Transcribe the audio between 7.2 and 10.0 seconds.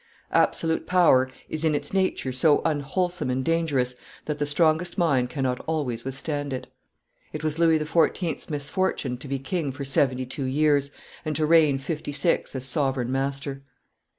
It was Louis XIV.'s misfortune to be king for